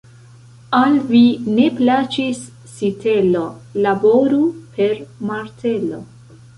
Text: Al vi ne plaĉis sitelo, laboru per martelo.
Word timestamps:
Al 0.77 0.95
vi 1.11 1.21
ne 1.57 1.67
plaĉis 1.81 2.41
sitelo, 2.73 3.45
laboru 3.87 4.43
per 4.75 5.01
martelo. 5.33 6.07